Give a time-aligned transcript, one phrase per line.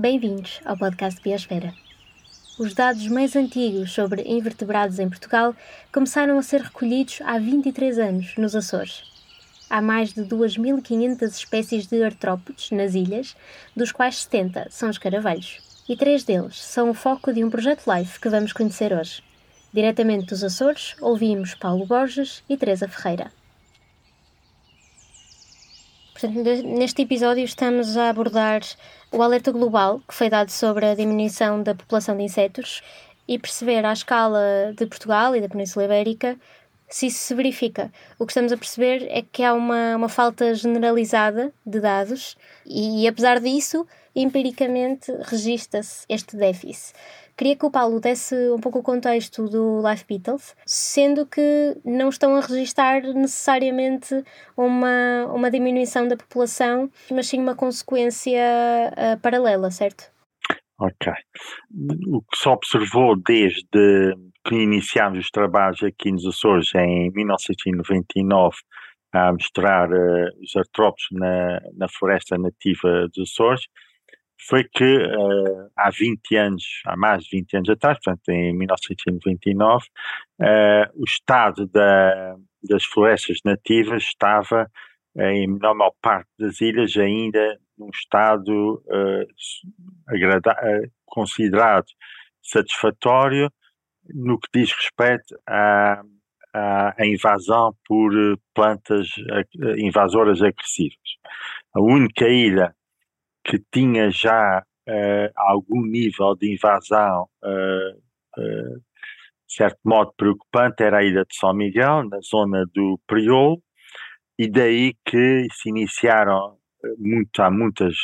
[0.00, 1.74] Bem-vindos ao podcast Biosfera.
[2.58, 5.54] Os dados mais antigos sobre invertebrados em Portugal
[5.92, 9.02] começaram a ser recolhidos há 23 anos nos Açores.
[9.68, 13.36] Há mais de 2.500 espécies de artrópodes nas ilhas,
[13.76, 15.58] dos quais 70 são escaravelhos.
[15.86, 19.22] E três deles são o foco de um projeto live que vamos conhecer hoje.
[19.70, 23.30] Diretamente dos Açores, ouvimos Paulo Borges e Teresa Ferreira.
[26.20, 28.60] Portanto, neste episódio estamos a abordar
[29.10, 32.82] o alerta global que foi dado sobre a diminuição da população de insetos
[33.26, 36.36] e perceber à escala de Portugal e da Península Ibérica
[36.90, 37.90] se isso se verifica.
[38.18, 43.06] O que estamos a perceber é que há uma, uma falta generalizada de dados e,
[43.06, 46.92] apesar disso, empiricamente registra-se este déficit.
[47.36, 52.10] Queria que o Paulo desse um pouco o contexto do Life Beatles, sendo que não
[52.10, 54.22] estão a registar necessariamente
[54.54, 58.42] uma, uma diminuição da população, mas sim uma consequência
[58.92, 60.12] uh, paralela, certo?
[60.78, 61.12] Ok.
[62.08, 64.14] O que se observou desde
[64.50, 68.56] iniciámos os trabalhos aqui nos Açores em 1999
[69.12, 73.66] a mostrar uh, os artrópodes na, na floresta nativa dos Açores,
[74.48, 79.84] foi que uh, há 20 anos, há mais de 20 anos atrás, portanto em 1999,
[79.84, 84.70] uh, eh, o estado da, das florestas nativas estava
[85.16, 88.80] em menor parte das ilhas ainda num estado
[91.04, 91.86] considerado
[92.40, 93.50] satisfatório
[94.14, 96.02] no que diz respeito à,
[96.54, 98.12] à, à invasão por
[98.54, 99.08] plantas
[99.78, 100.98] invasoras agressivas.
[101.74, 102.74] A única ilha
[103.44, 107.98] que tinha já uh, algum nível de invasão, uh,
[108.38, 108.76] uh,
[109.46, 113.62] de certo modo preocupante, era a ilha de São Miguel, na zona do Priolo,
[114.38, 116.56] e daí que se iniciaram
[116.98, 117.94] muito, há muitas,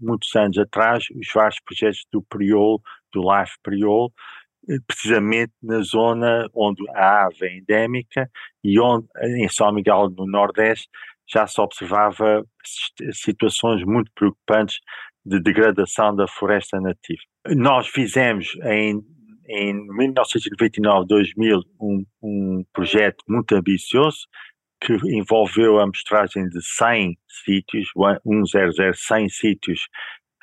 [0.00, 2.80] muitos anos atrás os vários projetos do Priolo,
[3.12, 4.12] do Life Priolo,
[4.86, 8.30] precisamente na zona onde a ave é endémica
[8.62, 10.88] e onde, em São Miguel, no Nordeste,
[11.28, 12.44] já se observava
[13.12, 14.78] situações muito preocupantes
[15.24, 17.20] de degradação da floresta nativa.
[17.48, 19.00] Nós fizemos em,
[19.48, 24.26] em 1999-2000 um, um projeto muito ambicioso
[24.80, 27.88] que envolveu a mostragem de 100 sítios,
[28.50, 29.88] 100, 100 sítios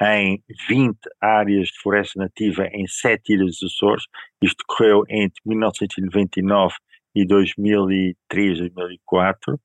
[0.01, 4.03] em 20 áreas de floresta nativa em 7 ilhas dos Açores.
[4.41, 6.75] Isto ocorreu entre 1999
[7.15, 9.59] e 2003, 2004.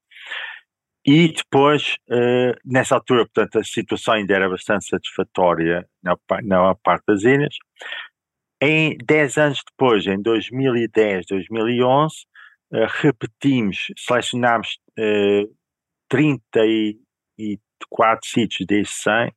[1.04, 7.04] E depois, uh, nessa altura, portanto, a situação ainda era bastante satisfatória na, na parte
[7.08, 7.56] das ilhas.
[8.60, 12.14] Em 10 anos depois, em 2010, 2011,
[12.72, 15.46] uh, repetimos, selecionámos eh,
[16.08, 19.32] 34 sítios desses 100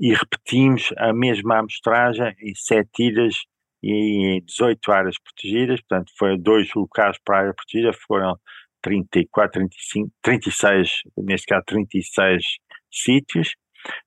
[0.00, 3.34] e repetimos a mesma amostragem em 7 ilhas
[3.82, 8.38] e em 18 áreas protegidas, portanto, foi dois locais para a área protegida, foram
[8.82, 12.44] 34, 35, 36, neste caso 36
[12.90, 13.54] sítios.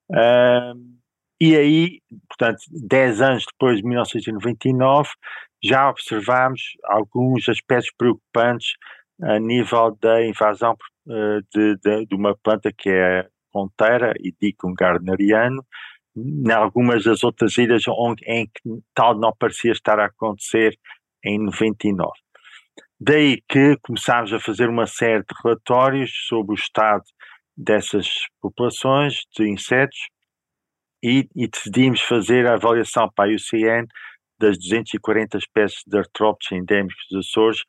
[0.09, 0.75] Uh,
[1.39, 5.09] e aí, portanto, 10 anos depois de 1999,
[5.63, 8.73] já observámos alguns aspectos preocupantes
[9.21, 10.75] a nível da invasão
[11.07, 15.63] uh, de, de, de, uma planta que é ponteira, Idicum gardneriano,
[16.15, 20.77] em algumas das outras ilhas onde, em que tal não parecia estar a acontecer
[21.23, 22.11] em 99.
[22.99, 27.03] Daí que começámos a fazer uma série de relatórios sobre o estado
[27.55, 28.07] dessas
[28.41, 30.07] populações de insetos
[31.03, 33.87] e, e decidimos fazer a avaliação para a IUCN
[34.39, 37.61] das 240 espécies de artrópodes endémicos dos Açores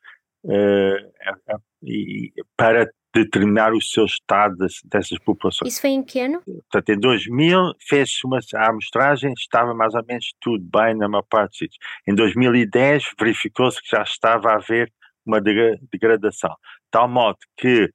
[0.45, 5.71] uh, e, para determinar o seu estado dessas populações.
[5.71, 6.41] Isso foi em que ano?
[6.43, 11.51] Portanto, em 2000 fez-se uma amostragem, estava mais ou menos tudo bem na maior parte
[11.51, 11.79] dos sítios.
[12.05, 14.91] Em 2010 verificou-se que já estava a haver
[15.25, 16.51] uma degradação.
[16.51, 17.89] De tal modo que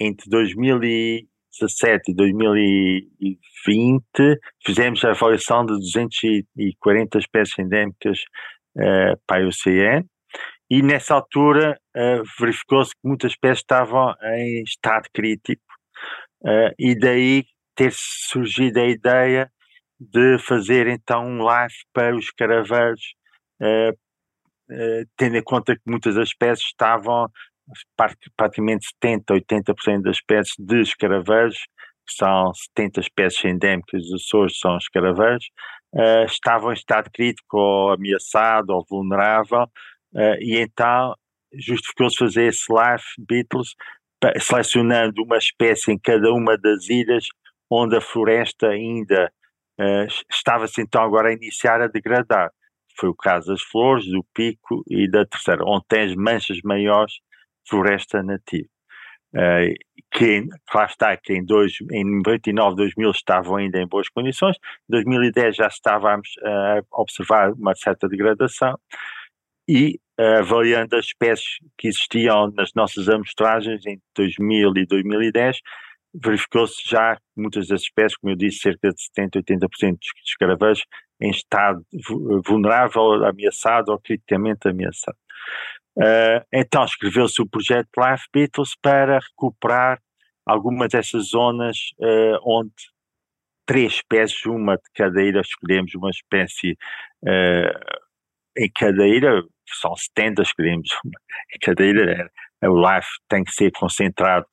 [0.00, 4.02] entre 2017 e 2020
[4.66, 8.18] fizemos a avaliação de 240 espécies endémicas
[8.76, 10.04] uh, para a IUCN
[10.70, 15.62] e nessa altura uh, verificou-se que muitas espécies estavam em estado crítico.
[16.42, 17.44] Uh, e daí
[17.74, 19.50] ter surgido a ideia
[19.98, 23.14] de fazer então um live para os caraveiros
[23.60, 23.96] uh,
[25.16, 27.28] tendo em conta que muitas das espécies estavam,
[28.34, 31.58] praticamente 70%, 80% das espécies de escaraveiros,
[32.06, 35.44] que são 70 espécies endémicas dos Açores, são escaraveiros,
[36.26, 39.66] estavam em estado crítico ou ameaçado ou vulnerável,
[40.14, 41.14] uh, e então
[41.52, 43.74] justificou-se fazer esse life Beatles,
[44.40, 47.26] selecionando uma espécie em cada uma das ilhas
[47.70, 49.32] onde a floresta ainda
[49.80, 52.50] uh, estava-se então agora a iniciar a degradar.
[52.96, 57.14] Foi o caso das flores, do pico e da terceira, onde tem as manchas maiores
[57.68, 58.68] floresta nativa.
[59.34, 59.74] Uh,
[60.12, 64.56] que lá está, que em, dois, em 99, 2000 estavam ainda em boas condições,
[64.88, 68.78] em 2010 já estávamos a observar uma certa degradação
[69.66, 75.58] e uh, avaliando as espécies que existiam nas nossas amostragens em 2000 e 2010,
[76.14, 80.84] verificou-se já muitas das espécies, como eu disse, cerca de 70, 80% dos escaravejos
[81.20, 81.84] em estado
[82.46, 85.16] vulnerável, ameaçado ou criticamente ameaçado.
[85.96, 90.00] Uh, então escreveu-se o projeto Life Beatles para recuperar
[90.44, 92.72] algumas dessas zonas uh, onde
[93.66, 96.76] três espécies, uma de cada ilha, escolhemos uma espécie
[97.22, 98.03] uh,
[98.56, 99.42] em cada ilha,
[99.80, 100.88] são 70, escolhemos
[101.54, 102.30] em cada ilha,
[102.62, 104.46] o life tem que ser concentrado.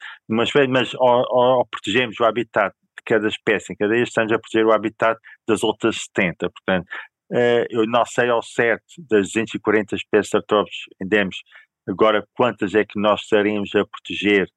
[0.44, 3.74] Espécie, mas ou, ou, protegemos o habitat de cada espécie.
[3.74, 6.88] Em cada ilha, estamos a proteger o habitat das outras 70, portanto,
[7.32, 11.44] uh, eu não sei ao certo das 240 espécies de artrópodes endémicos,
[11.88, 14.48] agora quantas é que nós estaremos a proteger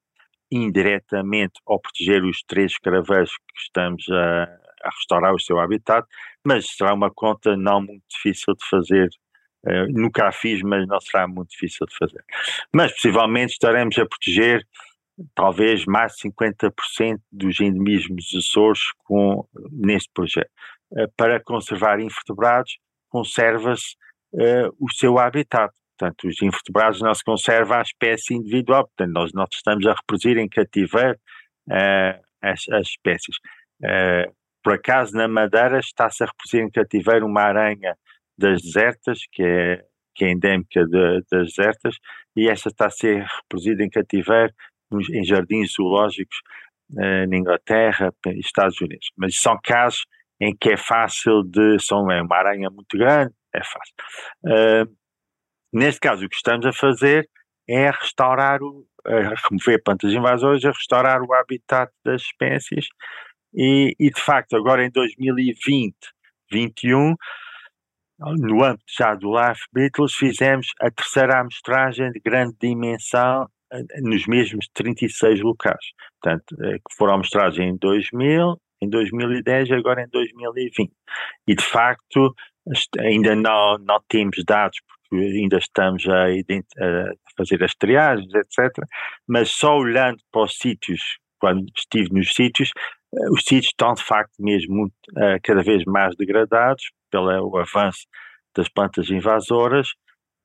[0.51, 4.45] indiretamente ou proteger os três escaraveiros que estamos a,
[4.83, 6.07] a, restaurar o seu habitat,
[6.47, 9.09] mas será uma conta não muito difícil de fazer.
[9.65, 12.23] Uh, nunca a fiz, mas não será muito difícil de fazer.
[12.73, 14.67] Mas possivelmente estaremos a proteger
[15.35, 20.51] talvez mais de 50% dos endemismos Açores com, neste projeto.
[20.93, 22.77] Uh, para conservar invertebrados,
[23.09, 23.97] conserva-se
[24.35, 25.73] uh, o seu habitat.
[25.99, 30.37] Portanto, os invertebrados não se conserva a espécie individual, portanto, nós não estamos a reproduzir
[30.37, 31.17] em cativeiro
[32.43, 33.37] as, as, espécies.
[34.61, 37.97] Por acaso, na Madeira está-se a reproduzir em cativeiro uma aranha
[38.37, 39.85] das desertas, que é,
[40.15, 41.97] que é endémica de, das desertas,
[42.37, 44.53] e esta está a ser reproduzida em cativeiro
[45.13, 46.37] em jardins zoológicos
[46.93, 49.11] uh, na Inglaterra e Estados Unidos.
[49.17, 50.05] Mas são casos
[50.41, 51.79] em que é fácil de.
[51.81, 53.95] São, é uma aranha muito grande, é fácil.
[54.45, 55.05] Uh,
[55.75, 57.29] Neste caso, o que estamos a fazer
[57.69, 62.87] é restaurar, o, remover plantas invasoras, a restaurar o habitat das espécies
[63.53, 65.97] e, e de facto agora em 2020,
[66.49, 67.17] 2021,
[68.39, 74.27] no âmbito já do Life Beatles, fizemos a terceira amostragem de grande dimensão eh, nos
[74.27, 75.85] mesmos 36 locais.
[76.21, 80.93] Portanto, eh, que foram amostragens em 2000, em 2010 e agora em 2020.
[81.47, 82.35] E de facto
[82.99, 84.79] ainda não, não temos dados
[85.13, 88.71] ainda estamos a, a fazer as triagens, etc.
[89.29, 92.71] Mas só olhando para os sítios, quando estive nos sítios,
[93.31, 98.07] os sítios estão de facto mesmo uh, cada vez mais degradados pelo avanço
[98.57, 99.89] das plantas invasoras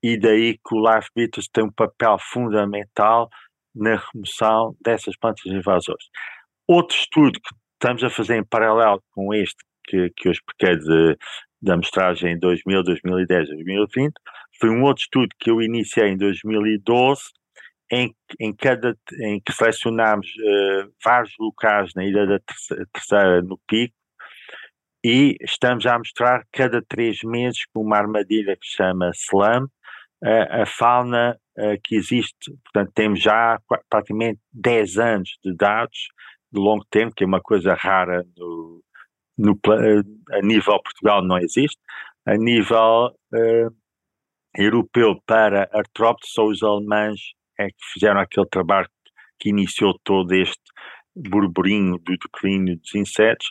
[0.01, 3.29] e daí que o Life Beatles tem um papel fundamental
[3.75, 6.03] na remoção dessas plantas invasoras.
[6.67, 11.17] Outro estudo que estamos a fazer em paralelo com este que, que eu expliquei de,
[11.61, 14.13] da amostragem em 2000, 2010, 2020,
[14.59, 17.21] foi um outro estudo que eu iniciei em 2012,
[17.91, 22.39] em, em, cada, em que selecionámos uh, vários locais na Ilha da
[22.93, 23.95] Terceira, no Pico,
[25.03, 30.61] e estamos a mostrar cada três meses com uma armadilha que se chama SLAM, uh,
[30.61, 32.51] a fauna uh, que existe.
[32.63, 33.59] Portanto, temos já
[33.89, 36.09] praticamente 10 anos de dados
[36.51, 38.83] de longo tempo, que é uma coisa rara no,
[39.37, 39.59] no,
[40.31, 41.79] a nível Portugal não existe.
[42.25, 43.15] A nível
[44.55, 48.87] europeu para artrópodes, são os alemães é que fizeram aquele trabalho
[49.39, 50.61] que iniciou todo este
[51.15, 53.47] burburinho do declínio dos insetos,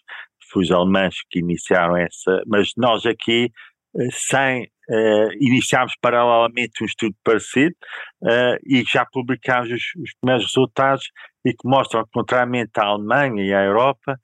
[0.51, 3.53] foi os alemães que iniciaram essa, mas nós aqui,
[3.97, 7.75] eh, sem, uh, iniciámos paralelamente um estudo parecido
[8.23, 11.05] uh, e já publicámos os, os primeiros resultados
[11.45, 14.19] e que mostram, contrariamente à Alemanha e à Europa,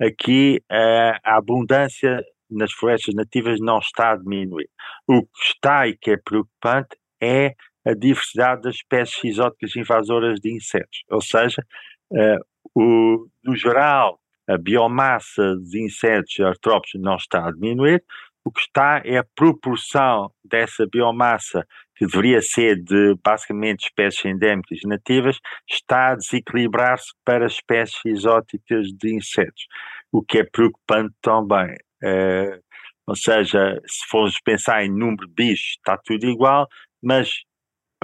[0.00, 4.68] aqui uh, a abundância nas florestas nativas não está a diminuir.
[5.06, 7.54] O que está e que é preocupante é
[7.86, 11.64] a diversidade das espécies exóticas invasoras de insetos, ou seja,
[12.10, 18.02] uh, o, no geral, a biomassa de insetos artrópodes não está a diminuir,
[18.44, 21.66] o que está é a proporção dessa biomassa,
[21.96, 28.86] que deveria ser de basicamente espécies endémicas e nativas, está a desequilibrar-se para espécies exóticas
[28.88, 29.66] de insetos,
[30.12, 31.74] o que é preocupante também.
[32.04, 32.62] Uh,
[33.06, 36.68] ou seja, se formos pensar em número de bichos, está tudo igual,
[37.02, 37.45] mas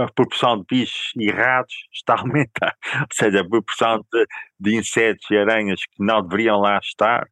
[0.04, 2.76] a proporção de bichos errados está a aumentar.
[3.00, 4.26] Ou seja, a proporção de,
[4.61, 7.26] de insetos e aranhas que não deveriam lá estar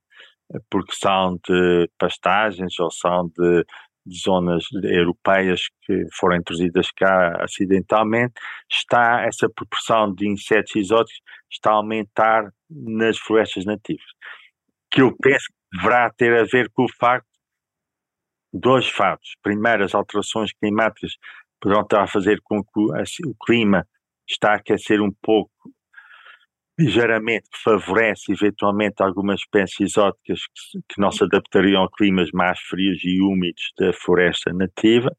[0.68, 3.64] porque são de pastagens ou são de,
[4.04, 8.34] de zonas europeias que foram introduzidas cá acidentalmente,
[8.70, 14.06] está essa proporção de insetos exóticos está a aumentar nas florestas nativas.
[14.90, 17.26] Que eu penso deverá ter a ver com o facto
[18.52, 19.36] dois fatos.
[19.42, 21.16] Primeiro, as alterações climáticas
[21.60, 22.80] poderão estar a fazer com que
[23.26, 23.86] o clima
[24.28, 25.50] está a aquecer um pouco
[26.78, 32.58] ligeiramente, que favorece eventualmente algumas espécies exóticas que, que não se adaptariam a climas mais
[32.60, 35.14] frios e úmidos da floresta nativa.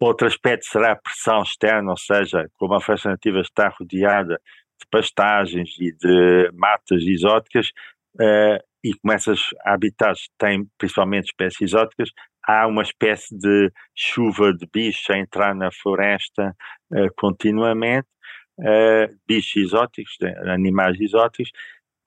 [0.00, 4.40] Outro aspecto será a pressão externa, ou seja, como a floresta nativa está rodeada
[4.80, 7.68] de pastagens e de matas exóticas,
[8.16, 12.10] uh, e como essas habitats têm principalmente espécies exóticas,
[12.46, 16.54] há uma espécie de chuva de bichos a entrar na floresta
[16.90, 18.08] uh, continuamente,
[18.58, 21.50] uh, bichos exóticos, animais exóticos.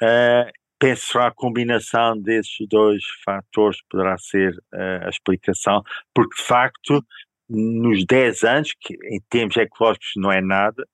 [0.01, 5.81] Uh, penso que a combinação desses dois fatores poderá ser uh, a explicação,
[6.13, 7.05] porque de facto,
[7.49, 10.85] nos 10 anos, que em termos ecológicos não é nada,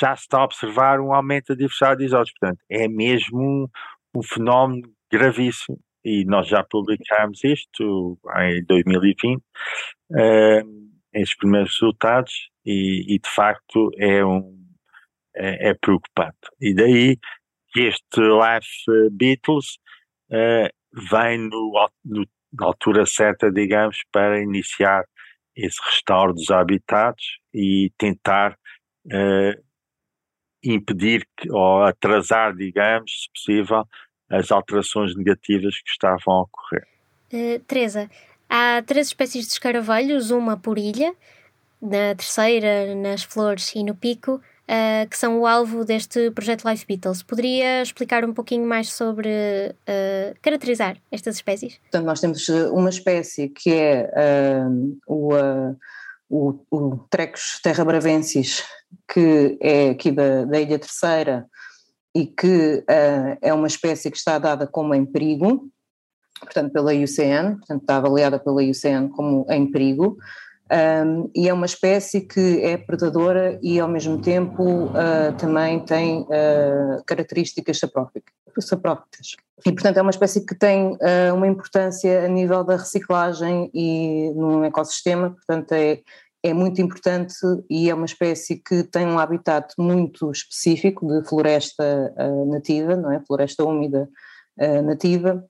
[0.00, 2.38] já se está a observar um aumento da diversidade de exóticos.
[2.40, 3.68] Portanto, é mesmo um,
[4.12, 9.42] um, fenómeno gravíssimo e nós já publicámos isto em 2020, uh,
[11.12, 14.56] estes primeiros resultados, e, e, de facto é, um,
[15.34, 16.38] é, é, preocupante.
[16.60, 17.18] E daí
[17.72, 19.78] que este Life Beatles
[20.30, 20.70] uh,
[21.10, 25.04] vem no, no, na altura certa, digamos, para iniciar
[25.56, 28.56] esse restauro dos habitats e tentar
[29.06, 29.64] uh,
[30.62, 33.84] impedir que, ou atrasar, digamos, se possível,
[34.30, 36.86] as alterações negativas que estavam a ocorrer.
[37.32, 38.10] Uh, Teresa,
[38.48, 41.14] há três espécies de escaravelhos, uma por ilha,
[41.80, 46.86] na terceira, nas flores e no pico, uh, que são o alvo deste projeto Life
[46.86, 47.22] Beatles.
[47.22, 51.78] Poderia explicar um pouquinho mais sobre uh, caracterizar estas espécies?
[51.82, 54.10] Portanto, nós temos uma espécie que é
[54.68, 55.34] uh, o,
[56.28, 58.64] o, o Trecos terrabravensis,
[59.12, 61.46] que é aqui da, da Ilha Terceira,
[62.16, 65.68] e que uh, é uma espécie que está dada como em perigo,
[66.40, 70.16] portanto pela IUCN, portanto está avaliada pela IUCN como em perigo,
[70.72, 76.22] um, e é uma espécie que é predadora e ao mesmo tempo uh, também tem
[76.22, 78.32] uh, características saprófitas.
[79.64, 84.32] E portanto é uma espécie que tem uh, uma importância a nível da reciclagem e
[84.34, 86.00] no ecossistema, portanto é,
[86.46, 87.34] é muito importante
[87.68, 93.10] e é uma espécie que tem um habitat muito específico de floresta uh, nativa, não
[93.10, 93.20] é?
[93.26, 94.08] Floresta úmida
[94.60, 95.44] uh, nativa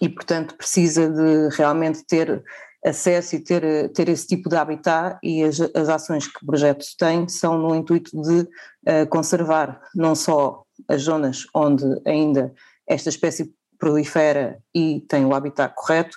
[0.00, 2.42] e portanto precisa de realmente ter
[2.84, 6.84] acesso e ter, ter esse tipo de habitat e as, as ações que o projeto
[6.98, 12.54] tem são no intuito de uh, conservar não só as zonas onde ainda
[12.88, 16.16] esta espécie prolifera e tem o habitat correto,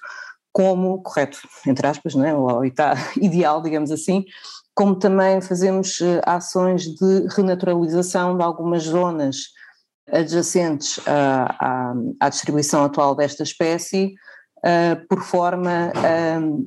[0.55, 2.33] como, correto, entre aspas, não é?
[2.33, 4.23] o habitat ideal, digamos assim,
[4.73, 9.35] como também fazemos uh, ações de renaturalização de algumas zonas
[10.09, 14.15] adjacentes à, à, à distribuição atual desta espécie,
[14.59, 16.65] uh, por forma uh,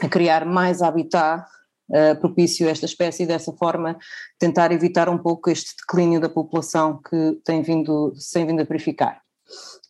[0.00, 1.44] a criar mais habitat
[1.90, 3.98] uh, propício a esta espécie e dessa forma
[4.38, 9.20] tentar evitar um pouco este declínio da população que tem vindo, sem vindo a verificar.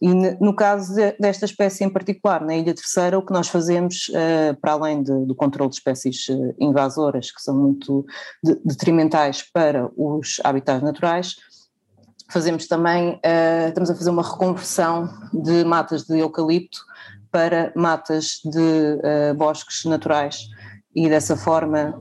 [0.01, 4.11] E no caso desta espécie em particular, na Ilha Terceira, o que nós fazemos,
[4.61, 6.27] para além de, do controle de espécies
[6.59, 8.07] invasoras, que são muito
[8.65, 11.35] detrimentais para os habitats naturais,
[12.31, 13.21] fazemos também,
[13.67, 16.79] estamos a fazer uma reconversão de matas de eucalipto
[17.33, 20.47] para matas de bosques naturais
[20.95, 22.01] e dessa forma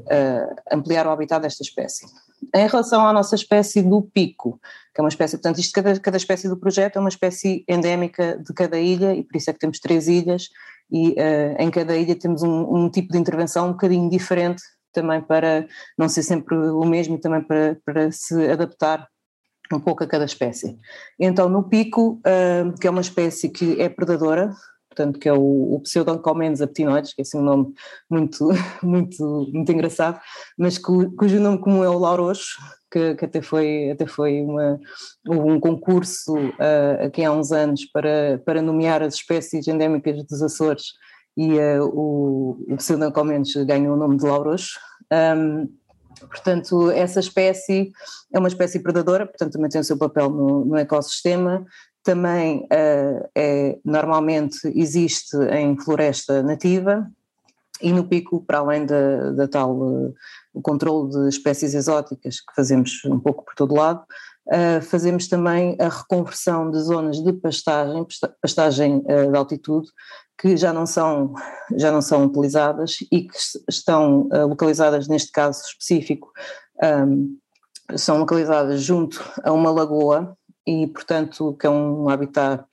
[0.72, 2.06] ampliar o habitat desta espécie.
[2.54, 4.60] Em relação à nossa espécie do pico,
[4.94, 8.38] que é uma espécie, portanto, isto, cada, cada espécie do projeto é uma espécie endémica
[8.38, 10.50] de cada ilha e por isso é que temos três ilhas
[10.92, 14.62] e uh, em cada ilha temos um, um, tipo de intervenção um bocadinho diferente
[14.94, 15.68] também para
[15.98, 19.08] não ser sempre o mesmo e também para, para se adaptar
[19.72, 20.78] um pouco a cada espécie.
[21.20, 24.52] Então no pico, uh, que é uma espécie que é predadora,
[24.98, 25.82] portanto, que é o, o
[26.62, 27.74] aptinoides, que é assim um nome
[28.10, 28.50] muito,
[28.82, 30.20] muito, muito engraçado,
[30.58, 32.58] mas cu, cujo nome comum é o lauroxo,
[32.92, 34.80] que, que, até foi, até foi uma,
[35.28, 40.94] um concurso uh, aqui há uns anos para, para nomear as espécies endémicas dos Açores
[41.38, 44.80] e uh, o, o ganhou o nome de lauroxo.
[45.14, 45.68] Um,
[46.20, 47.92] Portanto, essa espécie
[48.34, 51.66] é uma espécie predadora, portanto também tem o seu papel no, no ecossistema,
[52.08, 57.06] também uh, é, normalmente existe em floresta nativa
[57.82, 60.16] e no pico, para além da, da tal uh,
[60.54, 64.06] o controle de espécies exóticas que fazemos um pouco por todo lado,
[64.48, 68.08] uh, fazemos também a reconversão de zonas de pastagem,
[68.42, 69.90] pastagem uh, de altitude,
[70.40, 71.34] que já não são,
[71.76, 73.38] já não são utilizadas e que
[73.68, 76.32] estão localizadas neste caso específico,
[77.08, 77.38] um,
[77.98, 80.38] são localizadas junto a uma lagoa
[80.68, 82.64] e, portanto, que é um habitat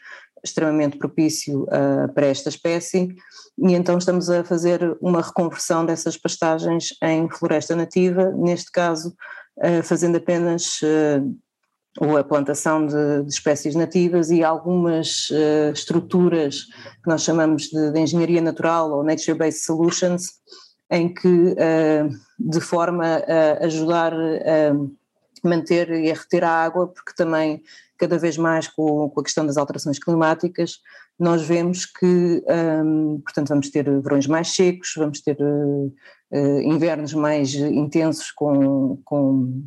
[0.45, 3.15] extremamente propício uh, para esta espécie.
[3.57, 9.15] E então estamos a fazer uma reconversão dessas pastagens em floresta nativa, neste caso
[9.59, 10.81] uh, fazendo apenas
[12.01, 15.31] ou a plantação de, de, espécies nativas e algumas
[15.73, 16.65] estruturas
[17.01, 20.25] que nós chamamos de, de engenharia natural ou nature-based solutions,
[20.91, 21.55] em que
[22.37, 24.75] de forma a ajudar a
[25.49, 27.63] manter e a reter a água, porque também
[27.99, 30.81] cada vez mais com, com a questão das alterações climáticas,
[31.19, 32.43] nós vemos que,
[32.85, 39.65] um, portanto, vamos ter verões mais secos, vamos ter uh, invernos mais intensos com, com,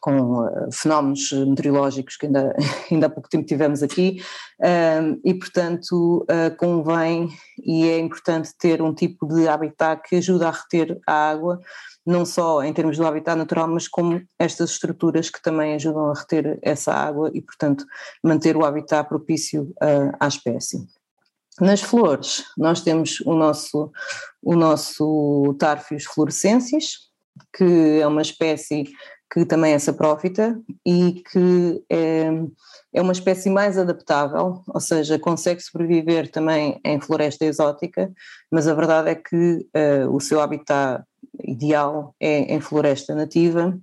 [0.00, 2.56] com uh, fenómenos meteorológicos que ainda,
[2.90, 4.20] ainda há pouco tempo tivemos aqui,
[4.60, 6.26] um, e, portanto,
[6.58, 7.28] convém
[7.62, 11.60] e é importante ter um tipo de habitat que ajuda a reter a água,
[12.06, 16.14] não só em termos do habitat natural, mas como estas estruturas que também ajudam a
[16.14, 17.84] reter essa água e, portanto,
[18.22, 20.86] manter o habitat propício uh, à espécie.
[21.60, 23.92] Nas flores, nós temos o nosso,
[24.42, 26.98] o nosso Tarfius fluorescensis,
[27.56, 28.84] que é uma espécie
[29.32, 32.28] que também é saprófita e que é,
[32.92, 38.12] é uma espécie mais adaptável, ou seja, consegue sobreviver também em floresta exótica,
[38.50, 41.02] mas a verdade é que uh, o seu habitat
[41.42, 43.78] ideal é em floresta nativa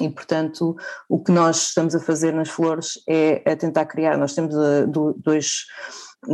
[0.00, 0.76] e, portanto,
[1.08, 4.16] o que nós estamos a fazer nas flores é a tentar criar.
[4.16, 4.86] Nós temos uh,
[5.16, 5.66] dois,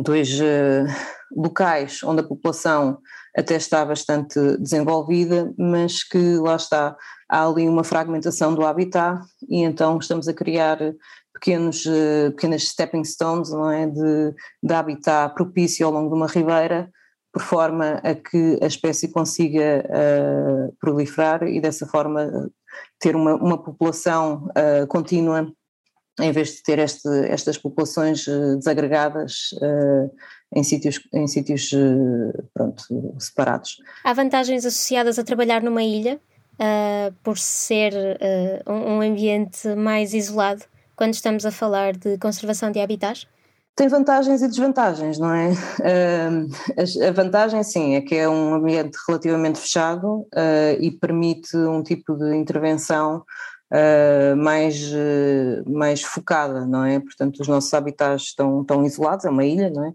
[0.02, 0.87] dois uh,
[1.30, 2.99] locais onde a população
[3.37, 6.97] até está bastante desenvolvida, mas que lá está,
[7.28, 10.78] há ali uma fragmentação do habitat e então estamos a criar
[11.35, 16.26] pequenos, uh, pequenas stepping stones não é, de, de habitat propício ao longo de uma
[16.26, 16.90] ribeira
[17.32, 22.50] por forma a que a espécie consiga uh, proliferar e dessa forma
[22.99, 25.50] ter uma, uma população uh, contínua
[26.20, 29.50] em vez de ter este, estas populações uh, desagregadas
[30.54, 31.71] em sítios, em sítios
[32.52, 32.82] pronto,
[33.19, 33.76] separados.
[34.04, 36.21] Há vantagens associadas a trabalhar numa ilha,
[37.23, 37.95] por ser
[38.66, 40.64] um ambiente mais isolado,
[40.97, 43.26] quando estamos a falar de conservação de habitats?
[43.75, 45.52] Tem vantagens e desvantagens, não é?
[47.09, 52.15] a vantagem, sim, é que é um ambiente relativamente fechado uh, e permite um tipo
[52.15, 53.25] de intervenção
[53.71, 57.00] uh, mais, uh, mais focada, não é?
[57.00, 59.95] Portanto, os nossos habitats estão, estão isolados, é uma ilha, não é?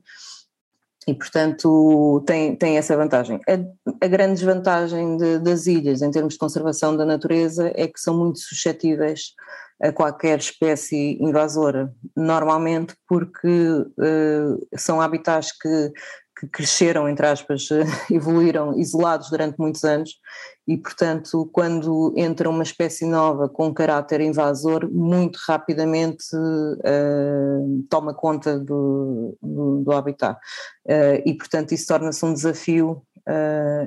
[1.07, 3.39] E, portanto, tem, tem essa vantagem.
[3.47, 7.99] A, a grande desvantagem de, das ilhas, em termos de conservação da natureza, é que
[7.99, 9.33] são muito suscetíveis
[9.81, 15.91] a qualquer espécie invasora, normalmente porque uh, são habitats que,
[16.39, 17.69] que, cresceram, entre aspas,
[18.11, 20.19] evoluíram isolados durante muitos anos
[20.67, 28.59] e, portanto, quando entra uma espécie nova com caráter invasor, muito rapidamente uh, toma conta
[28.59, 30.37] do, do, do habitat.
[30.85, 33.01] Uh, e, portanto, isso torna-se um desafio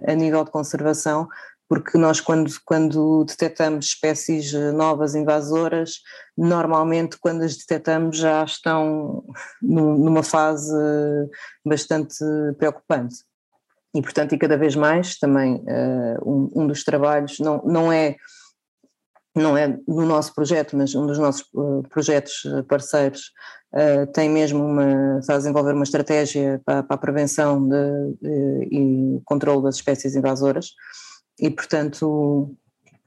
[0.04, 1.28] a nível de conservação,
[1.68, 6.00] porque nós quando, quando detectamos espécies eh, novas invasoras,
[6.36, 9.22] normalmente quando as detectamos já estão
[9.60, 10.72] numa fase
[11.64, 12.16] bastante
[12.56, 13.16] preocupante.
[13.94, 18.16] E portanto, e cada vez mais também uh, um, dos trabalhos não, não é
[19.34, 21.48] não é no nosso projeto, mas um dos nossos
[21.90, 23.30] projetos parceiros
[24.12, 28.18] tem mesmo uma, está a desenvolver uma estratégia para, para a prevenção de,
[28.68, 30.70] e controle das espécies invasoras,
[31.40, 32.54] e, portanto,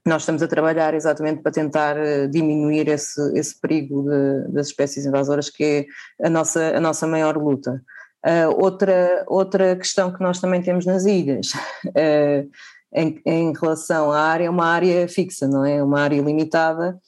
[0.04, 5.06] nós estamos a trabalhar exatamente para tentar eh, diminuir esse, esse perigo de, das espécies
[5.06, 5.86] invasoras, que
[6.20, 7.82] é a nossa, a nossa maior luta.
[8.24, 11.52] Uh, outra, outra questão que nós também temos nas ilhas,
[11.86, 12.48] uh,
[12.94, 15.82] em, em, relação à área, é uma área fixa, não é?
[15.82, 16.98] Uma área limitada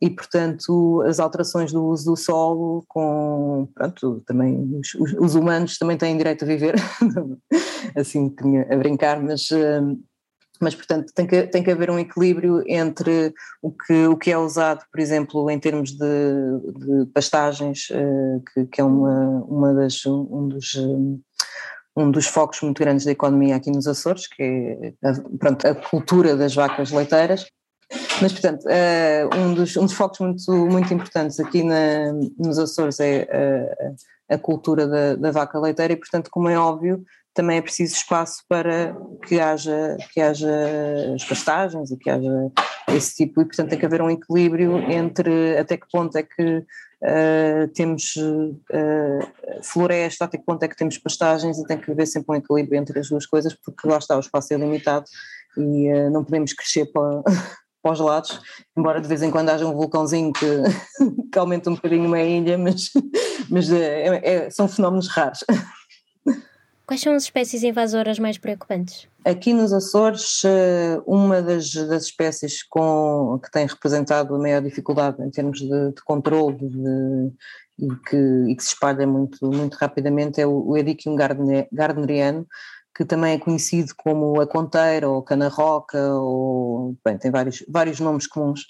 [0.00, 5.96] e, portanto, as alterações do uso do solo, com, pronto, também os, os humanos também
[5.96, 6.74] têm direito a viver,
[7.96, 8.34] assim
[8.70, 9.50] a brincar, mas.
[9.50, 9.98] Uh,
[10.60, 14.38] mas portanto tem que, tem que haver um equilíbrio entre o que, o que é
[14.38, 20.04] usado, por exemplo, em termos de, de pastagens, uh, que, que, é uma, uma das,
[20.06, 20.74] um dos
[21.96, 25.74] um dos focos muito grandes da economia aqui nos Açores, que é a, pronto, a
[25.74, 27.46] cultura das vacas leiteiras,
[28.20, 32.98] mas, portanto, uh, um, dos, um dos focos muito, muito importantes aqui na, nos Açores
[33.00, 33.28] é
[34.28, 37.04] a, a cultura da, da, vaca leiteira e, portanto, como é óbvio,
[37.34, 40.48] também é preciso espaço para que haja, que haja
[41.14, 42.30] as pastagens e que haja
[42.88, 46.58] esse tipo, e portanto tem que haver um equilíbrio entre até que ponto é que
[46.58, 52.06] uh, temos uh, floresta, até que ponto é que temos pastagens e tem que haver
[52.06, 55.06] sempre um equilíbrio entre as duas coisas, porque lá está, o espaço é limitado
[55.56, 57.22] e uh, não podemos crescer para,
[57.82, 58.40] para os lados,
[58.76, 60.46] embora de vez em quando haja um vulcãozinho que,
[61.32, 62.90] que aumenta um bocadinho uma ilha, mas,
[63.50, 65.40] mas é, é, são fenómenos raros.
[66.86, 69.08] Quais são as espécies invasoras mais preocupantes?
[69.24, 75.22] Aqui nos Açores, eh, uma das, das espécies com, que tem representado a maior dificuldade
[75.22, 77.32] em termos de, de controle de,
[77.78, 78.16] e, que,
[78.50, 82.46] e, que, se espalha muito, muito rapidamente é o, o Edichium gardneriano,
[82.94, 88.26] que também é conhecido como a conteira ou cana-roca, ou bem, tem vários, vários nomes
[88.26, 88.66] comuns,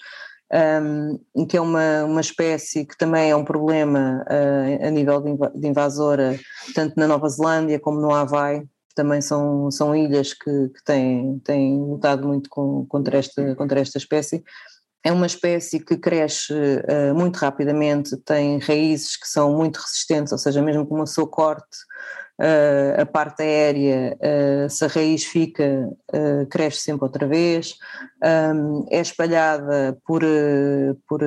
[0.53, 5.21] um, que é uma, uma espécie que também é um problema uh, a nível
[5.55, 6.39] de invasora,
[6.73, 8.63] tanto na Nova Zelândia como no Havaí,
[8.95, 13.97] também são, são ilhas que, que têm, têm lutado muito com, contra, esta, contra esta
[13.97, 14.43] espécie.
[15.03, 20.37] É uma espécie que cresce uh, muito rapidamente, tem raízes que são muito resistentes, ou
[20.39, 21.77] seja, mesmo com uma sua corte,
[22.39, 27.75] uh, a parte aérea, uh, se a raiz fica, uh, cresce sempre outra vez,
[28.53, 30.21] um, é espalhada por,
[31.07, 31.21] por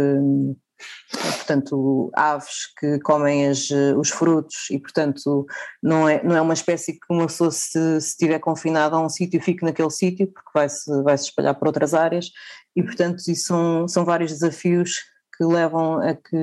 [1.39, 5.47] portanto, aves que comem as, os frutos e, portanto,
[5.83, 9.43] não é, não é uma espécie que uma pessoa se, estiver confinada a um sítio
[9.43, 12.31] fique naquele sítio, porque vai-se vai -se espalhar por outras áreas
[12.77, 14.97] e, portanto, isso são, são vários desafios
[15.37, 16.37] que levam a que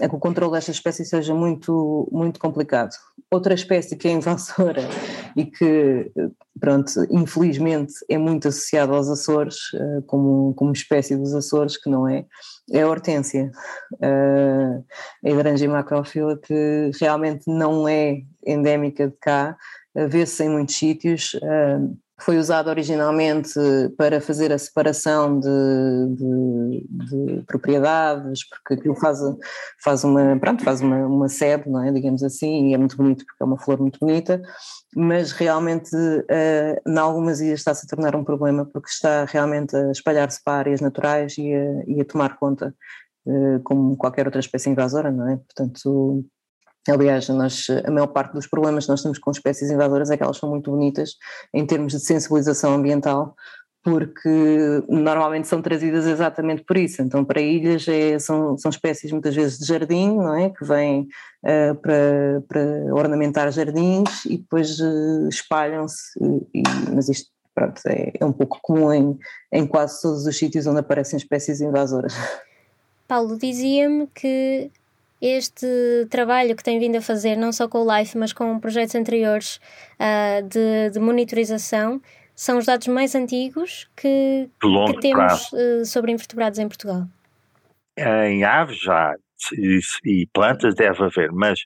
[0.00, 2.94] é que o controle desta espécie seja muito, muito complicado.
[3.34, 4.82] Outra espécie que é invasora
[5.34, 6.08] e que,
[6.60, 12.06] pronto, infelizmente é muito associada aos Açores, eh, como, como espécie dos Açores, que não
[12.06, 12.24] é,
[12.70, 13.50] é a hortênsia,
[14.00, 14.82] eh,
[15.24, 19.56] a Hydrangea macrophylla, que realmente não é endémica de cá,
[19.92, 21.78] vê-se em muitos sítios, eh,
[22.20, 23.58] foi usado originalmente
[23.96, 25.48] para fazer a separação de,
[26.16, 29.18] de, de, propriedades, porque aquilo faz,
[29.82, 33.24] faz uma, pronto, faz uma, uma sede, não é, digamos assim, e é muito bonito
[33.26, 34.40] porque é uma flor muito bonita,
[34.94, 39.90] mas realmente uh, em algumas ilhas está-se a tornar um problema porque está realmente a
[39.90, 42.72] espalhar-se para áreas naturais e a, e a tomar conta,
[43.26, 45.36] uh, como qualquer outra espécie invasora, não é?
[45.36, 46.24] Portanto,
[46.88, 50.22] Aliás, nós, a maior parte dos problemas que nós temos com espécies invasoras é que
[50.22, 51.16] elas são muito bonitas
[51.52, 53.34] em termos de sensibilização ambiental,
[53.82, 57.02] porque normalmente são trazidas exatamente por isso.
[57.02, 60.50] Então, para ilhas é, são, são espécies muitas vezes de jardim, não é?
[60.50, 61.08] Que vêm
[61.42, 66.18] uh, para, para ornamentar jardins e depois uh, espalham-se,
[66.94, 69.18] mas isto pronto, é, é um pouco comum em,
[69.52, 72.14] em quase todos os sítios onde aparecem espécies invasoras.
[73.06, 74.70] Paulo dizia-me que
[75.26, 78.94] este trabalho que tem vindo a fazer, não só com o LIFE, mas com projetos
[78.94, 79.58] anteriores
[79.94, 81.98] uh, de, de, monitorização,
[82.34, 87.06] são os dados mais antigos que, que temos uh, sobre invertebrados em Portugal.
[87.96, 89.14] Em aves já,
[89.56, 91.60] e, e plantas deve haver, mas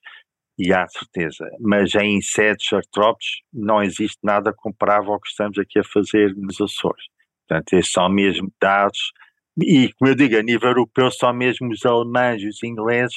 [0.56, 5.80] e há certeza, mas em insetos, artrópodes, não existe nada comparável ao que estamos aqui
[5.80, 7.06] a fazer nos Açores.
[7.48, 9.12] Portanto, estes são mesmo dados,
[9.60, 13.16] e como eu digo, a nível europeu, são mesmo os alemães e os ingleses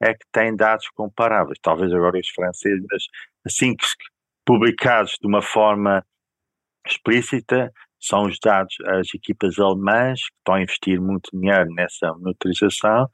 [0.00, 1.58] é que têm dados comparáveis.
[1.62, 3.04] Talvez agora os franceses, mas
[3.46, 3.84] assim que
[4.44, 6.04] publicados de uma forma
[6.86, 13.08] explícita, são os dados, as equipas alemãs que estão a investir muito dinheiro nessa monitorização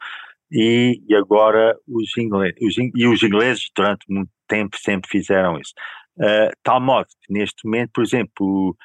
[0.51, 5.73] e, e agora os ingleses, os, e os ingleses durante muito tempo sempre fizeram isso.
[6.17, 8.77] Uh, tal modo que neste momento, por exemplo,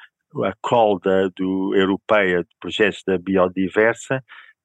[0.44, 4.22] a call da, do, europeia de projetos da biodiversa,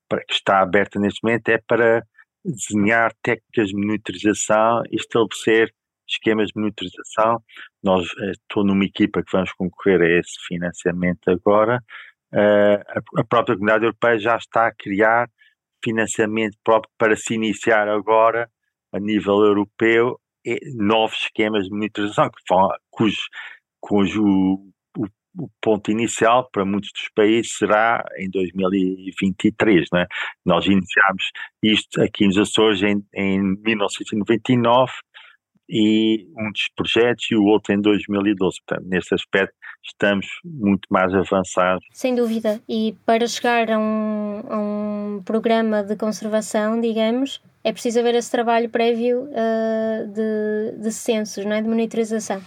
[0.10, 2.04] para, que está aberta neste momento, é para
[2.52, 5.74] desenhar técnicas de monitorização estabelecer
[6.10, 7.44] esquemas de monitorização.
[7.84, 11.84] Nós eh, estou numa equipa que vamos concorrer a esse financiamento agora.
[12.34, 15.30] Uh, a, a, própria comunidade europeia já está a criar
[15.84, 18.50] financiamento próprio para se iniciar agora
[18.92, 20.20] a nível europeu
[20.76, 23.22] novos esquemas de monitorização que vão, cujo,
[23.80, 24.60] cujo
[25.38, 29.88] o ponto inicial para muitos dos países será em 2023.
[29.94, 30.06] Né?
[30.46, 31.32] Nós iniciámos
[31.64, 34.92] isto aqui nos Açores em, em 1999
[35.70, 38.58] e um dos projetos e o outro em 2012.
[38.66, 41.86] Portanto, nesse aspecto estamos muito mais avançados.
[41.94, 42.62] Sem dúvida.
[42.68, 48.32] E para chegar a um, a um programa de conservação, digamos, é preciso haver esse
[48.32, 51.62] trabalho prévio uh, de, de censos, não é?
[51.62, 52.42] de monitorização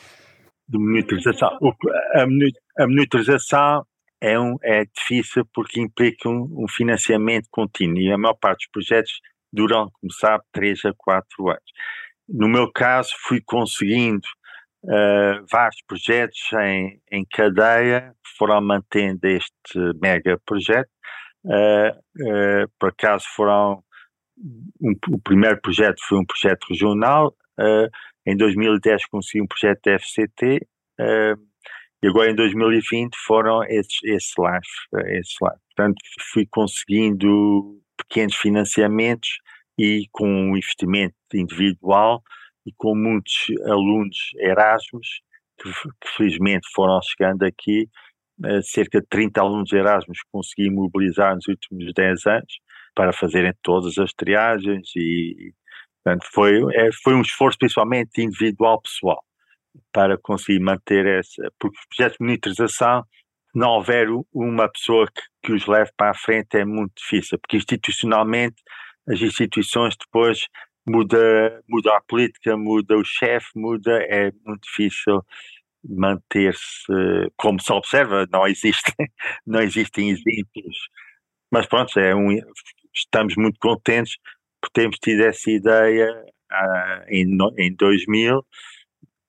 [0.70, 1.50] de monitorização.
[2.14, 2.26] A,
[2.80, 3.86] a monitorização
[4.20, 8.70] é, um, é difícil porque implica um, um, financiamento contínuo e a maior parte dos
[8.72, 9.20] projetos
[9.52, 11.72] duram, como sabe, 3 a 4 anos.
[12.28, 14.26] No meu caso, fui conseguindo
[14.84, 20.88] uh, vários projetos em, em cadeia que foram mantendo este mega projeto.
[21.44, 21.90] Uh,
[22.22, 23.82] uh, por acaso foram
[24.80, 27.36] um, o primeiro projeto foi um projeto regional,
[28.24, 30.66] em 2010 consegui um projeto de FCT
[32.02, 34.66] E agora em 2020 foram esses, esse live,
[35.18, 35.60] esse live.
[35.76, 35.98] Portanto,
[36.32, 39.38] fui conseguindo pequenos financiamentos
[39.78, 42.22] e com um investimento individual
[42.66, 43.34] e com muitos
[43.66, 45.20] alunos Erasmus,
[45.60, 47.86] que, que felizmente foram chegando aqui,
[48.44, 52.60] uh, cerca de 30 alunos Erasmus consegui mobilizar nos últimos 10 anos
[52.94, 55.52] para fazerem todas as triagens e,
[56.02, 59.22] portanto, foi, é, foi um esforço principalmente individual pessoal
[59.92, 63.04] para conseguir manter essa, porque os projetos de monitorização,
[63.54, 67.56] não houver uma pessoa que, que os leve para a frente é muito difícil, porque
[67.56, 68.62] institucionalmente
[69.08, 70.46] as instituições depois
[70.88, 75.22] muda, muda a política, muda o chefe, muda, é muito difícil
[75.82, 76.84] manter-se,
[77.36, 78.94] como se observa, não existem,
[79.46, 80.76] não existem exemplos.
[81.50, 82.30] Mas pronto, é um,
[82.94, 84.16] estamos muito contentes
[84.60, 86.06] por termos tido essa ideia
[86.52, 88.44] uh, em, em 2000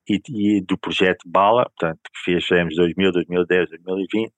[0.08, 4.34] e, e, do projeto Bala, portanto, que fizemos 2000, 2010, 2020,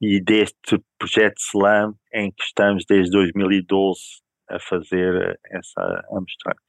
[0.00, 4.00] e deste projeto SLAM em que estamos desde 2012
[4.50, 6.60] a fazer essa amostragem.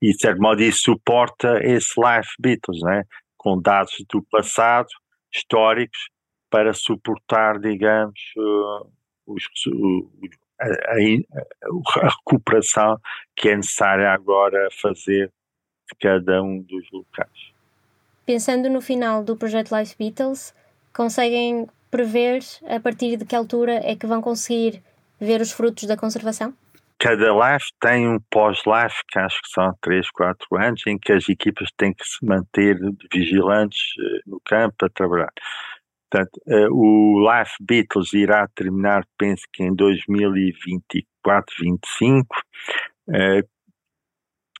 [0.00, 3.04] E, de certo modo, isso suporta esse Life Beatles, né?
[3.36, 4.88] com dados do passado,
[5.32, 6.08] históricos,
[6.50, 8.90] para suportar, digamos, uh,
[9.26, 9.44] os,
[10.60, 12.98] a, a, a, recuperação
[13.36, 15.32] que é necessária agora fazer
[15.90, 17.53] de cada um dos locais.
[18.26, 20.54] Pensando no final do projeto Life Beatles,
[20.94, 24.82] conseguem prever a partir de que altura é que vão conseguir
[25.20, 26.54] ver os frutos da conservação?
[27.04, 31.28] cada life tem um pós-life, que acho que são 3, 4 anos, em que as
[31.28, 32.78] equipas têm que se manter
[33.12, 35.32] vigilantes uh, no campo a trabalhar.
[36.10, 42.36] Portanto, uh, o Life Beatles irá terminar, penso que em 2024, 2025.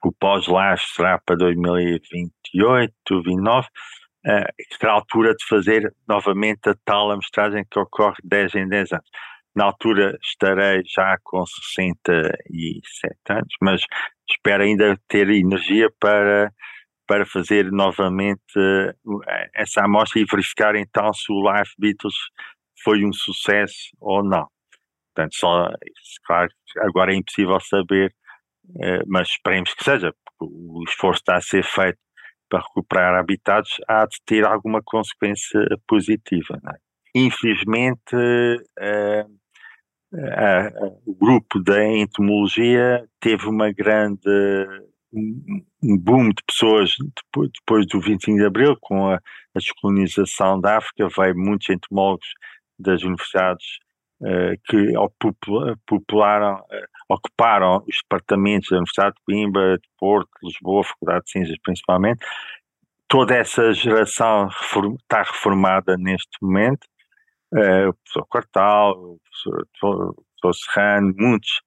[0.05, 3.67] Uh, o pós-life será para 2028, 2029.
[4.27, 4.45] Uh,
[4.79, 9.09] será a altura de fazer novamente a tal amostragem que ocorre 10 em 10 anos.
[9.55, 13.83] Na altura estarei já com 67 anos, mas
[14.29, 16.51] espero ainda ter energia para,
[17.07, 19.21] para fazer novamente uh,
[19.55, 22.15] essa amostra e verificar então se o Live Beatles
[22.83, 24.49] foi um sucesso ou não.
[25.15, 25.71] Portanto, só,
[26.27, 28.13] claro, agora é impossível saber,
[29.07, 31.99] mas esperemos que seja, porque o esforço está a ser feito
[32.49, 36.61] para recuperar habitats há de ter alguma consequência positiva.
[36.73, 36.77] É?
[37.15, 39.45] Infelizmente, uh,
[41.07, 44.21] o grupo da entomologia teve uma grande
[45.83, 50.79] um boom de pessoas depois, depois do 25 de Abril, com a, a descolonização da
[50.79, 52.27] África, veio muitos entomólogos
[52.79, 53.79] das universidades
[54.67, 54.93] que
[55.87, 61.59] popularam, uh, ocuparam os departamentos da Universidade de Coimbra, de Porto, Lisboa, Faculdade de Ciências
[61.63, 62.25] principalmente.
[63.09, 66.85] Toda essa geração está reformada neste momento
[67.53, 71.61] uh, o professor Quartal, o professor, o Serrano, muitos,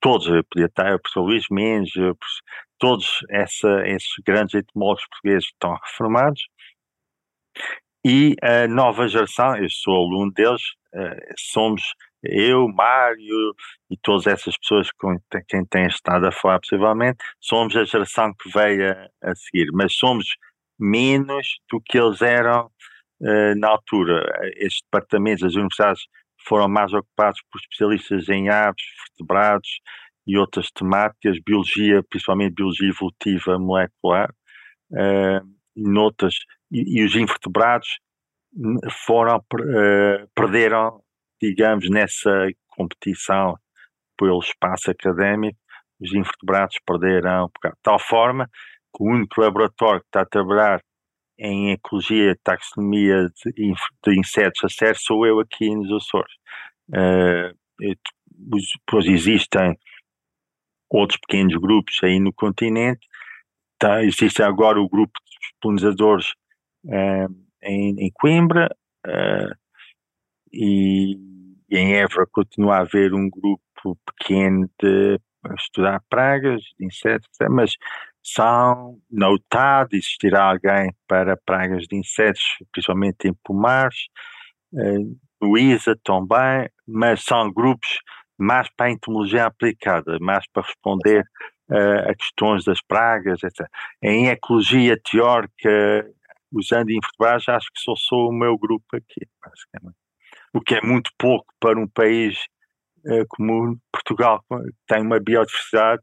[0.00, 1.92] todos, eu podia estar, o professor Luís Mendes,
[2.78, 6.42] todos essa, esses grandes etimólogos portugueses estão reformados.
[8.04, 10.62] E a nova geração, eu sou aluno deles,
[10.94, 13.54] uh, somos eu, Mário
[13.90, 18.50] e todas essas pessoas com quem tem estado a falar possivelmente, somos a geração que
[18.50, 20.26] veio a, a seguir, mas somos
[20.78, 22.70] menos do que eles eram
[23.22, 24.24] eh, na altura,
[24.56, 26.02] estes departamentos, as universidades
[26.46, 29.80] foram mais ocupados por especialistas em aves, vertebrados
[30.26, 34.30] e outras temáticas, biologia, principalmente biologia evolutiva molecular,
[34.92, 35.40] uh,
[35.76, 36.34] noutras,
[36.74, 38.00] e, os invertebrados
[39.06, 41.00] foram, uh, perderam,
[41.40, 43.56] digamos, nessa competição
[44.16, 45.58] pelo espaço académico,
[46.00, 48.48] os invertebrados perderam, de tal forma
[48.94, 50.80] que o único laboratório que está a trabalhar
[51.38, 56.34] em ecologia, taxonomia de, de insetos a sério sou eu aqui nos Açores.
[56.90, 57.56] Uh,
[58.30, 59.76] depois existem
[60.88, 63.06] outros pequenos grupos aí no continente.
[63.78, 66.34] Tá, existe agora o grupo dos polinizadores
[67.62, 68.74] em, em, Coimbra
[69.06, 69.54] uh,
[70.52, 71.18] e,
[71.70, 75.20] em Évora continua a haver um grupo pequeno de
[75.58, 77.76] estudar pragas de insetos, mas
[78.22, 82.42] são notados, existirá alguém para pragas de insetos,
[82.72, 84.08] principalmente em pomares,
[84.74, 84.98] eh,
[85.40, 87.98] no ISA também, mas são grupos
[88.38, 91.24] mais para a entomologia aplicada, mais para responder
[91.70, 93.68] uh, a questões das pragas, etc.
[94.02, 96.06] Em ecologia teórica,
[96.54, 99.96] usando invertebrados, acho que só sou o meu grupo aqui, basicamente.
[100.52, 102.38] O que é muito pouco para um país
[103.06, 106.02] uh, como Portugal, que tem uma biodiversidade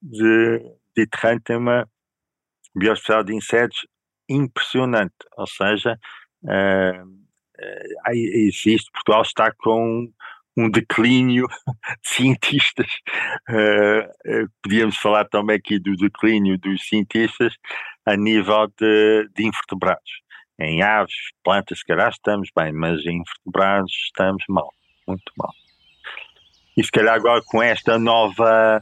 [0.00, 0.60] de
[0.96, 1.88] Mediterrâneo tem uma
[2.74, 3.86] biodiversidade de insetos
[4.28, 5.98] impressionante, ou seja,
[8.12, 10.10] existe, Portugal está com
[10.56, 11.46] um declínio
[12.02, 12.88] de cientistas.
[13.48, 17.54] Uh, podíamos falar também aqui do declínio dos cientistas
[18.06, 20.22] a nível de, de invertebrados.
[20.58, 24.72] Em aves, plantas, se calhar estamos bem, mas em invertebrados estamos mal,
[25.06, 25.52] muito mal.
[26.76, 28.80] E se calhar agora com esta nova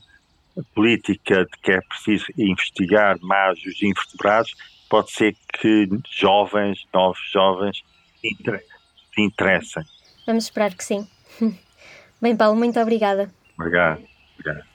[0.75, 4.55] política de que é preciso investigar mais os invertebrados,
[4.89, 7.83] pode ser que jovens, novos jovens,
[8.21, 9.85] se interessem.
[10.27, 11.07] Vamos esperar que sim.
[12.21, 13.31] Bem, Paulo, muito obrigada.
[13.59, 14.03] Obrigado.
[14.39, 14.71] Obrigado.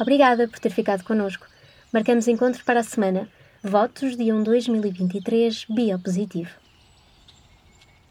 [0.00, 1.46] Obrigada por ter ficado connosco.
[1.92, 3.28] Marcamos encontro para a semana.
[3.62, 6.50] Votos de um 2023 biopositivo.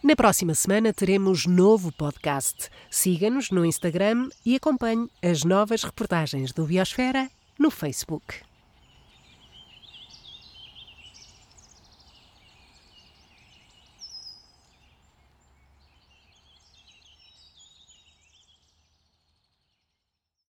[0.02, 2.70] Na próxima semana teremos novo podcast.
[2.90, 8.49] Siga-nos no Instagram e acompanhe as novas reportagens do Biosfera no Facebook.